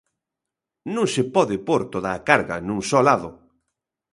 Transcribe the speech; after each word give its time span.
Non 0.95 1.07
se 1.13 1.23
pode 1.35 1.55
pór 1.67 1.81
toda 1.93 2.09
a 2.13 2.23
carga 2.29 2.57
nun 2.67 2.79
só 2.89 2.99
lado. 3.09 3.29